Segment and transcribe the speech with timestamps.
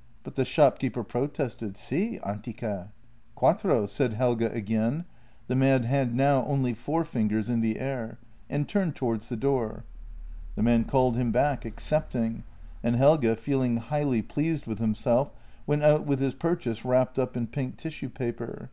[0.24, 2.92] "But the shopkeeper protested," Si, antica""
[3.34, 5.04] Quattro," said Helge again—
[5.48, 8.16] the man had now only five fingers in the air—
[8.48, 9.84] and turned towards the door.
[10.54, 12.44] The man called him back, ac cepting,
[12.82, 15.30] and Helge, feeling highly pleased with himself,
[15.66, 18.70] went out with his purchase wrapped up in pink tissue paper.